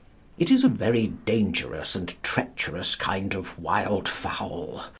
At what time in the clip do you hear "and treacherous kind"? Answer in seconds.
1.93-3.35